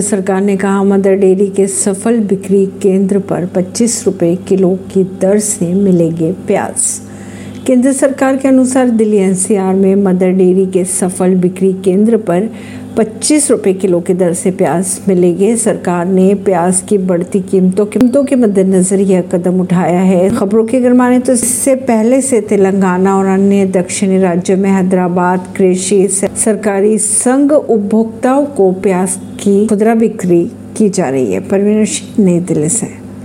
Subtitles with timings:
[0.00, 5.38] सरकार ने कहा, मदर डेयरी के सफल बिक्री केंद्र पर 25 रुपए किलो की दर
[5.38, 7.00] से मिलेंगे प्याज।
[7.66, 12.48] केंद्र सरकार के अनुसार दिल्ली एनसीआर में मदर डेयरी के सफल बिक्री केंद्र पर
[12.96, 18.24] 25 रुपए किलो की दर से प्याज मिलेंगे। सरकार ने प्याज की बढ़ती कीमतों कीमतों
[18.24, 23.16] के मद्देनजर यह कदम उठाया है। खबरों की अगर माने तो इससे पहले से तेलंगाना
[23.18, 30.44] और अन्य दक्षिणी राज्यों में हैदराबाद कृषि सरकारी संघ उपभोक्ताओं को प्याज की खुदरा बिक्री
[30.76, 31.86] की जा रही है परवीन
[32.18, 32.86] नई दिल्ली से।